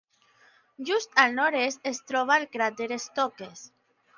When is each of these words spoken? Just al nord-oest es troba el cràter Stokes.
Just 0.89 1.13
al 1.25 1.35
nord-oest 1.41 1.87
es 1.91 2.01
troba 2.13 2.41
el 2.41 2.49
cràter 2.57 2.89
Stokes. 3.07 3.67